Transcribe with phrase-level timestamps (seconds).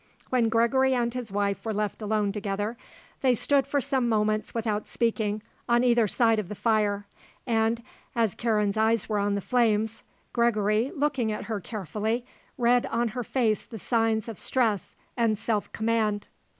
[0.31, 2.75] When Gregory and his wife were left alone together,
[3.21, 7.05] they stood for some moments without speaking on either side of the fire,
[7.45, 7.83] and,
[8.15, 10.01] as Karen's eyes were on the flames,
[10.33, 12.25] Gregory, looking at her carefully,
[12.57, 16.29] read on her face the signs of stress and self command.